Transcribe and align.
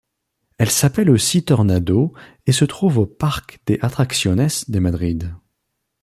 Elle 0.57 0.71
s'appelle 0.71 1.11
aussi 1.11 1.45
Tornado 1.45 2.11
et 2.47 2.51
se 2.53 2.65
trouve 2.65 2.97
au 2.97 3.05
Parque 3.05 3.59
de 3.67 3.77
Atracciones 3.83 4.47
de 4.67 4.79
Madrid. 4.79 5.35